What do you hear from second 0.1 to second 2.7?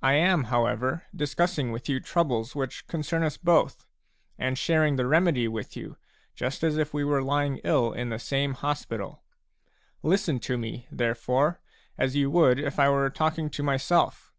am, however, discussing with you troubles